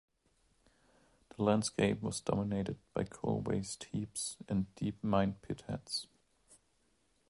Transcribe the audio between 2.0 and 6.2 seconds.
was dominated by coal-waste heaps and deep mine pit-heads.